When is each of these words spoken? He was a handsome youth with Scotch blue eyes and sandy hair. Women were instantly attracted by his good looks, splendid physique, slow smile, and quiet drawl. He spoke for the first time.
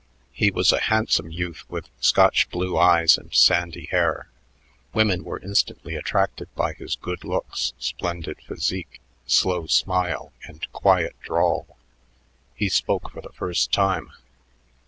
He 0.31 0.49
was 0.49 0.71
a 0.71 0.79
handsome 0.79 1.29
youth 1.29 1.63
with 1.69 1.89
Scotch 1.99 2.49
blue 2.49 2.75
eyes 2.75 3.19
and 3.19 3.31
sandy 3.35 3.85
hair. 3.91 4.29
Women 4.95 5.23
were 5.23 5.37
instantly 5.39 5.93
attracted 5.95 6.51
by 6.55 6.73
his 6.73 6.95
good 6.95 7.23
looks, 7.23 7.73
splendid 7.77 8.41
physique, 8.41 8.99
slow 9.27 9.67
smile, 9.67 10.33
and 10.43 10.65
quiet 10.73 11.15
drawl. 11.21 11.77
He 12.55 12.67
spoke 12.67 13.11
for 13.11 13.21
the 13.21 13.29
first 13.33 13.71
time. 13.71 14.11